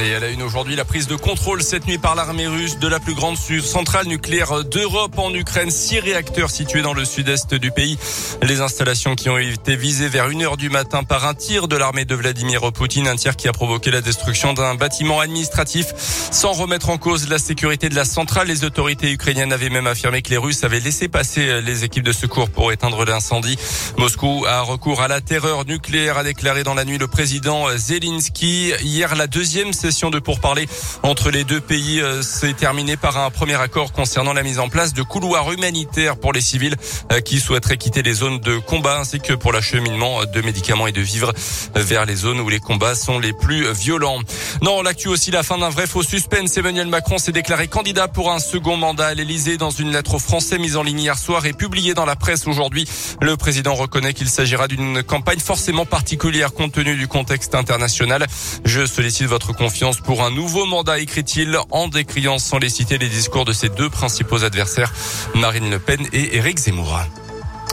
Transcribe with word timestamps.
Et 0.00 0.08
elle 0.08 0.24
a 0.24 0.28
une 0.28 0.42
aujourd'hui 0.42 0.74
la 0.74 0.84
prise 0.84 1.06
de 1.06 1.14
contrôle 1.14 1.62
cette 1.62 1.86
nuit 1.86 1.98
par 1.98 2.16
l'armée 2.16 2.48
russe 2.48 2.78
de 2.80 2.88
la 2.88 2.98
plus 2.98 3.14
grande 3.14 3.36
centrale 3.36 4.08
nucléaire 4.08 4.64
d'Europe 4.64 5.16
en 5.18 5.32
Ukraine. 5.32 5.70
Six 5.70 6.00
réacteurs 6.00 6.50
situés 6.50 6.82
dans 6.82 6.94
le 6.94 7.04
sud-est 7.04 7.54
du 7.54 7.70
pays. 7.70 7.96
Les 8.42 8.60
installations 8.60 9.14
qui 9.14 9.30
ont 9.30 9.38
été 9.38 9.76
visées 9.76 10.08
vers 10.08 10.28
une 10.30 10.42
heure 10.42 10.56
du 10.56 10.68
matin 10.68 11.04
par 11.04 11.26
un 11.26 11.34
tir 11.34 11.68
de 11.68 11.76
l'armée 11.76 12.04
de 12.04 12.16
Vladimir 12.16 12.72
Poutine, 12.72 13.06
un 13.06 13.14
tir 13.14 13.36
qui 13.36 13.46
a 13.46 13.52
provoqué 13.52 13.92
la 13.92 14.00
destruction 14.00 14.52
d'un 14.52 14.74
bâtiment 14.74 15.20
administratif. 15.20 15.94
Sans 15.96 16.52
remettre 16.52 16.90
en 16.90 16.98
cause 16.98 17.28
la 17.28 17.38
sécurité 17.38 17.88
de 17.88 17.94
la 17.94 18.04
centrale, 18.04 18.48
les 18.48 18.64
autorités 18.64 19.12
ukrainiennes 19.12 19.52
avaient 19.52 19.70
même 19.70 19.86
affirmé 19.86 20.22
que 20.22 20.30
les 20.30 20.38
Russes 20.38 20.64
avaient 20.64 20.80
laissé 20.80 21.06
passer 21.06 21.60
les 21.60 21.84
équipes 21.84 22.04
de 22.04 22.12
secours 22.12 22.50
pour 22.50 22.72
éteindre 22.72 23.04
l'incendie. 23.04 23.56
Moscou 23.96 24.44
a 24.48 24.62
recours 24.62 25.02
à 25.02 25.08
la 25.08 25.20
terreur 25.20 25.64
nucléaire, 25.66 26.18
a 26.18 26.24
déclaré 26.24 26.64
dans 26.64 26.74
la 26.74 26.84
nuit 26.84 26.98
le 26.98 27.06
président 27.06 27.68
Zelensky. 27.76 28.72
Hier, 28.82 29.14
la 29.14 29.28
deuxième 29.28 29.72
session 29.84 30.08
de 30.08 30.18
pourparlers 30.18 30.66
entre 31.02 31.30
les 31.30 31.44
deux 31.44 31.60
pays 31.60 32.00
euh, 32.00 32.22
s'est 32.22 32.54
terminée 32.54 32.96
par 32.96 33.18
un 33.18 33.28
premier 33.28 33.60
accord 33.60 33.92
concernant 33.92 34.32
la 34.32 34.42
mise 34.42 34.58
en 34.58 34.70
place 34.70 34.94
de 34.94 35.02
couloirs 35.02 35.52
humanitaires 35.52 36.16
pour 36.16 36.32
les 36.32 36.40
civils 36.40 36.74
euh, 37.12 37.20
qui 37.20 37.38
souhaiteraient 37.38 37.76
quitter 37.76 38.00
les 38.02 38.14
zones 38.14 38.38
de 38.38 38.56
combat 38.56 38.98
ainsi 39.00 39.20
que 39.20 39.34
pour 39.34 39.52
l'acheminement 39.52 40.24
de 40.24 40.40
médicaments 40.40 40.86
et 40.86 40.92
de 40.92 41.02
vivres 41.02 41.34
vers 41.74 42.06
les 42.06 42.14
zones 42.14 42.40
où 42.40 42.48
les 42.48 42.60
combats 42.60 42.94
sont 42.94 43.18
les 43.18 43.34
plus 43.34 43.70
violents. 43.74 44.20
Non, 44.62 44.80
l'actu 44.80 45.08
aussi 45.08 45.30
la 45.30 45.42
fin 45.42 45.58
d'un 45.58 45.68
vrai 45.68 45.86
faux 45.86 46.02
suspense. 46.02 46.56
Emmanuel 46.56 46.86
Macron 46.86 47.18
s'est 47.18 47.32
déclaré 47.32 47.68
candidat 47.68 48.08
pour 48.08 48.32
un 48.32 48.38
second 48.38 48.78
mandat 48.78 49.08
à 49.08 49.14
l'Elysée 49.14 49.58
dans 49.58 49.68
une 49.68 49.92
lettre 49.92 50.14
aux 50.14 50.18
Français 50.18 50.58
mise 50.58 50.78
en 50.78 50.82
ligne 50.82 51.00
hier 51.00 51.18
soir 51.18 51.44
et 51.44 51.52
publiée 51.52 51.92
dans 51.92 52.06
la 52.06 52.16
presse 52.16 52.46
aujourd'hui. 52.46 52.88
Le 53.20 53.36
président 53.36 53.74
reconnaît 53.74 54.14
qu'il 54.14 54.30
s'agira 54.30 54.66
d'une 54.66 55.02
campagne 55.02 55.40
forcément 55.40 55.84
particulière 55.84 56.54
compte 56.54 56.72
tenu 56.72 56.96
du 56.96 57.06
contexte 57.06 57.54
international. 57.54 58.26
Je 58.64 58.86
sollicite 58.86 59.26
votre 59.26 59.52
confiance 59.52 59.73
pour 60.04 60.24
un 60.24 60.30
nouveau 60.30 60.66
mandat, 60.66 61.00
écrit-il, 61.00 61.58
en 61.70 61.88
décriant 61.88 62.38
sans 62.38 62.58
les 62.58 62.68
citer 62.68 62.96
les 62.96 63.08
discours 63.08 63.44
de 63.44 63.52
ses 63.52 63.68
deux 63.68 63.90
principaux 63.90 64.44
adversaires, 64.44 64.92
Marine 65.34 65.68
Le 65.68 65.78
Pen 65.78 66.00
et 66.12 66.36
Éric 66.36 66.58
Zemmour. 66.58 67.00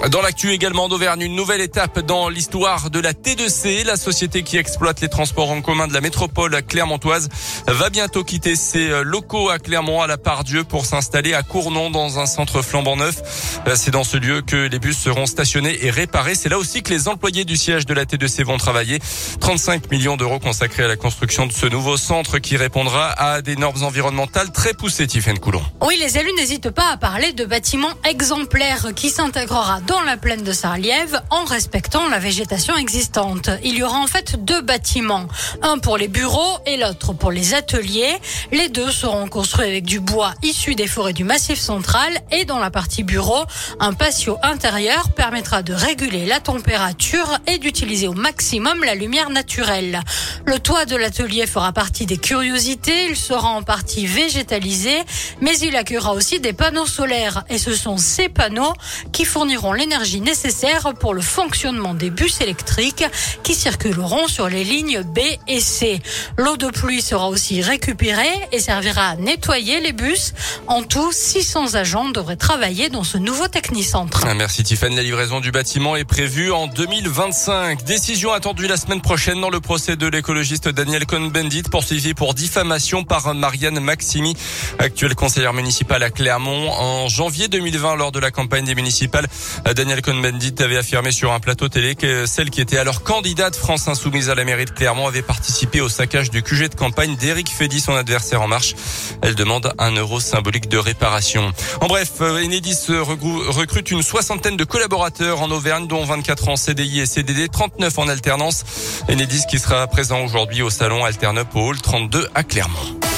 Dans 0.10 0.22
l'actu 0.22 0.52
également 0.52 0.90
d'Auvergne, 0.90 1.22
une 1.22 1.36
nouvelle 1.36 1.62
étape 1.62 2.00
dans 2.00 2.28
l'histoire 2.28 2.90
de 2.90 3.00
la 3.00 3.14
T2C, 3.14 3.86
la 3.86 3.98
société 3.98 4.42
qui 4.42 4.58
exploite 4.58 5.00
les 5.00 5.10
transports 5.10 5.52
en 5.52 5.62
commun 5.62 5.88
de 5.88 5.94
la 5.94 6.02
métropole 6.02 6.60
clermontoise, 6.64 7.30
va 7.68 7.92
bientôt 7.92 8.24
quitter 8.24 8.56
ses 8.56 9.04
locaux 9.04 9.50
à 9.50 9.60
Clermont 9.60 10.02
à 10.02 10.08
la 10.08 10.18
part 10.18 10.44
Dieu 10.44 10.64
pour 10.64 10.88
s'installer 10.88 11.36
à 11.36 11.44
Cournon 11.44 11.92
dans 11.92 12.18
un 12.18 12.26
centre 12.26 12.64
flambant 12.64 12.96
neuf. 12.96 13.62
C'est 13.76 13.92
dans 13.92 14.04
ce 14.04 14.18
lieu 14.18 14.42
que 14.42 14.56
les 14.56 14.80
bus 14.80 14.98
seront 14.98 15.28
stationnés 15.28 15.86
et 15.86 15.92
réparés. 15.92 16.34
C'est 16.34 16.50
là 16.50 16.58
aussi 16.58 16.82
que 16.82 16.90
les 16.90 17.08
employés 17.08 17.46
du 17.46 17.56
siège 17.56 17.86
de 17.86 17.94
la 17.94 18.06
T2C 18.06 18.44
vont 18.44 18.58
travailler. 18.58 19.00
35 19.40 19.92
millions 19.92 20.18
d'euros 20.18 20.40
consacrés 20.40 20.84
à 20.84 20.88
la 20.88 20.98
construction 20.98 21.46
de 21.46 21.52
ce 21.52 21.68
nouveau 21.68 21.98
centre 21.98 22.40
qui 22.40 22.58
répondra 22.58 23.12
à 23.12 23.44
des 23.44 23.56
normes 23.56 23.84
environnementales 23.84 24.52
très 24.52 24.74
poussées, 24.74 25.06
Tiffaine 25.06 25.38
Coulon. 25.38 25.62
Oui, 25.82 25.96
les 26.00 26.18
élus 26.18 26.34
n'hésitent 26.38 26.72
pas 26.72 26.90
à 26.92 26.98
parler 26.98 27.34
de 27.34 27.46
bâtiments 27.46 27.94
exemplaires 28.04 28.88
qui 28.96 29.12
s'intégrera 29.12 29.80
dans 29.92 30.04
la 30.04 30.16
plaine 30.16 30.44
de 30.44 30.54
Sarliève 30.54 31.22
en 31.32 31.44
respectant 31.44 32.08
la 32.08 32.18
végétation 32.18 32.78
existante. 32.78 33.50
Il 33.62 33.76
y 33.76 33.84
aura 33.84 33.98
en 33.98 34.08
fait 34.08 34.42
deux 34.42 34.62
bâtiments, 34.62 35.28
un 35.62 35.80
pour 35.80 35.98
les 35.98 36.08
bureaux 36.08 36.60
et 36.66 36.78
l'autre 36.78 37.12
pour 37.12 37.30
les 37.30 37.54
ateliers. 37.54 38.16
Les 38.54 38.70
deux 38.70 38.90
seront 38.90 39.28
construits 39.28 39.68
avec 39.68 39.84
du 39.84 40.00
bois 40.00 40.34
issu 40.44 40.76
des 40.76 40.88
forêts 40.88 41.12
du 41.12 41.26
Massif 41.26 41.60
central 41.60 42.10
et 42.32 42.46
dans 42.46 42.60
la 42.60 42.72
partie 42.72 43.04
bureau, 43.04 43.44
un 43.82 43.92
patio 43.92 44.38
intérieur 44.44 45.10
permettra 45.10 45.62
de 45.62 45.74
réguler 45.74 46.26
la 46.26 46.40
température 46.40 47.38
et 47.46 47.58
d'utiliser 47.58 48.08
au 48.08 48.14
maximum 48.14 48.86
la 48.86 48.96
lumière 48.96 49.30
naturelle. 49.30 50.00
Le 50.46 50.58
toit 50.60 50.86
de 50.86 50.96
l'atelier 50.96 51.48
fera 51.48 51.74
partie 51.74 52.06
des 52.06 52.18
curiosités, 52.18 53.08
il 53.10 53.18
sera 53.18 53.50
en 53.50 53.62
partie 53.62 54.06
végétalisé, 54.06 54.96
mais 55.42 55.58
il 55.58 55.76
accueillera 55.76 56.14
aussi 56.14 56.40
des 56.40 56.54
panneaux 56.54 56.86
solaires 56.86 57.44
et 57.50 57.58
ce 57.58 57.76
sont 57.76 57.98
ces 57.98 58.30
panneaux 58.30 58.74
qui 59.12 59.26
fourniront 59.26 59.71
l'énergie 59.74 60.22
nécessaire 60.22 60.94
pour 61.00 61.14
le 61.14 61.22
fonctionnement 61.22 61.94
des 61.94 62.10
bus 62.10 62.42
électriques 62.42 63.06
qui 63.44 63.54
circuleront 63.54 64.28
sur 64.28 64.50
les 64.50 64.64
lignes 64.64 65.02
B 65.02 65.20
et 65.48 65.60
C. 65.60 66.02
L'eau 66.38 66.58
de 66.58 66.68
pluie 66.68 67.02
sera 67.02 67.30
aussi 67.30 67.62
récupérée 67.62 68.48
et 68.52 68.60
servira 68.60 69.10
à 69.10 69.16
nettoyer 69.16 69.80
les 69.80 69.94
bus. 69.94 70.34
En 70.68 70.84
tout, 70.84 71.12
600 71.12 71.76
agents 71.76 72.10
devraient 72.10 72.36
travailler 72.36 72.90
dans 72.90 73.04
ce 73.04 73.18
nouveau 73.18 73.48
technicentre. 73.48 74.24
Ah, 74.28 74.34
merci 74.34 74.64
Tiffany. 74.64 74.96
La 74.96 75.04
livraison 75.04 75.40
du 75.40 75.52
bâtiment 75.52 75.96
est 75.96 76.06
prévue 76.06 76.52
en 76.52 76.68
2025. 76.68 77.84
Décision 77.84 78.34
attendue 78.34 78.68
la 78.68 78.78
semaine 78.78 79.02
prochaine 79.02 79.42
dans 79.42 79.50
le 79.50 79.60
procès 79.60 79.96
de 79.96 80.08
l'écologiste 80.08 80.70
Daniel 80.70 81.06
Cohn-Bendit 81.06 81.64
poursuivi 81.64 82.14
pour 82.14 82.34
diffamation 82.34 83.04
par 83.04 83.34
Marianne 83.34 83.80
Maximi, 83.80 84.36
actuelle 84.80 85.16
conseillère 85.16 85.54
municipale 85.54 86.04
à 86.04 86.10
Clermont. 86.10 86.72
En 86.72 87.08
janvier 87.08 87.48
2020, 87.48 87.96
lors 87.96 88.12
de 88.12 88.20
la 88.20 88.32
campagne 88.32 88.66
des 88.66 88.76
municipales, 88.76 89.28
Daniel 89.76 90.02
Cohn-Bendit 90.02 90.56
avait 90.60 90.78
affirmé 90.78 91.12
sur 91.12 91.32
un 91.32 91.40
plateau 91.40 91.70
télé 91.70 91.96
que 91.96 92.26
celle 92.26 92.50
qui 92.50 92.62
était 92.62 92.78
alors 92.78 93.04
candidate 93.04 93.56
France 93.56 93.88
Insoumise 93.88 94.30
à 94.30 94.36
la 94.36 94.44
mairie 94.44 94.66
de 94.66 94.72
Clermont 94.72 95.08
avait 95.08 95.22
participé 95.22 95.82
au 95.82 95.90
saccage 95.90 96.30
du 96.30 96.44
QG 96.44 96.70
de 96.70 96.76
campagne 96.76 97.16
d'Éric 97.16 97.50
Fédy, 97.50 97.80
son 97.80 97.96
adversaire 97.96 98.42
en 98.42 98.48
marche. 98.48 98.76
Elle 99.22 99.36
demande 99.36 99.74
un 99.78 99.92
euro 99.92 100.20
symbolique 100.20 100.68
de 100.68 100.78
réparation. 100.78 101.54
En 101.80 101.88
bref, 101.88 102.14
euh, 102.22 102.44
Enedis 102.44 102.88
recrute 102.90 103.92
une 103.92 104.04
soixantaine 104.04 104.58
de 104.58 104.64
collaborateurs 104.64 105.42
en 105.42 105.52
Auvergne, 105.52 105.88
dont 105.88 106.04
24 106.04 106.50
en 106.50 106.56
CDI 106.56 107.02
et 107.02 107.06
CDD, 107.06 107.48
39 107.48 108.00
en 108.00 108.08
alternance. 108.08 108.64
Enedis 109.10 109.44
qui 109.50 109.60
sera 109.60 109.88
présent 109.88 110.24
aujourd'hui 110.24 110.62
au 110.62 110.70
salon 110.70 111.06
Alternup 111.06 111.56
au 111.56 111.70
Hall 111.70 111.82
32 111.82 112.28
à 112.36 112.44
Clermont. 112.44 113.11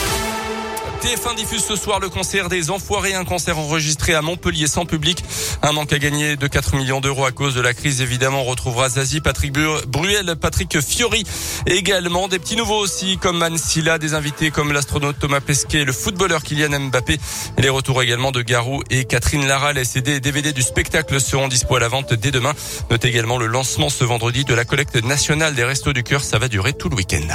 TF1 1.03 1.35
diffuse 1.35 1.65
ce 1.65 1.75
soir 1.75 1.99
le 1.99 2.07
concert 2.07 2.47
des 2.47 2.71
Enfoirés, 2.71 3.13
un 3.13 3.25
concert 3.25 3.59
enregistré 3.59 4.13
à 4.13 4.21
Montpellier 4.21 4.67
sans 4.67 4.85
public. 4.85 5.21
Un 5.61 5.73
manque 5.73 5.91
à 5.91 5.99
gagner 5.99 6.37
de 6.37 6.47
4 6.47 6.77
millions 6.77 7.01
d'euros 7.01 7.25
à 7.25 7.33
cause 7.33 7.53
de 7.55 7.59
la 7.59 7.73
crise. 7.73 7.99
Évidemment, 7.99 8.43
on 8.43 8.45
retrouvera 8.45 8.87
Zazie, 8.87 9.19
Patrick 9.19 9.51
Bruel, 9.51 10.37
Patrick 10.39 10.79
Fiori 10.79 11.25
également. 11.65 12.29
Des 12.29 12.39
petits 12.39 12.55
nouveaux 12.55 12.79
aussi 12.79 13.17
comme 13.17 13.43
Anne 13.43 13.57
Silla, 13.57 13.97
des 13.97 14.13
invités 14.13 14.49
comme 14.49 14.71
l'astronaute 14.71 15.19
Thomas 15.19 15.41
Pesquet, 15.41 15.83
le 15.83 15.91
footballeur 15.91 16.41
Kylian 16.41 16.79
Mbappé. 16.79 17.17
Les 17.57 17.69
retours 17.69 18.01
également 18.01 18.31
de 18.31 18.41
Garou 18.41 18.81
et 18.89 19.03
Catherine 19.03 19.45
Lara. 19.45 19.73
Les 19.73 19.83
CD 19.83 20.13
et 20.13 20.19
DVD 20.21 20.53
du 20.53 20.61
spectacle 20.61 21.19
seront 21.19 21.49
dispo 21.49 21.75
à 21.75 21.81
la 21.81 21.89
vente 21.89 22.13
dès 22.13 22.31
demain. 22.31 22.53
Notez 22.89 23.09
également 23.09 23.37
le 23.37 23.47
lancement 23.47 23.89
ce 23.89 24.05
vendredi 24.05 24.45
de 24.45 24.53
la 24.53 24.63
collecte 24.63 25.03
nationale 25.03 25.53
des 25.53 25.65
Restos 25.65 25.91
du 25.91 26.03
Cœur. 26.03 26.23
Ça 26.23 26.39
va 26.39 26.47
durer 26.47 26.71
tout 26.71 26.87
le 26.87 26.95
week-end. 26.95 27.27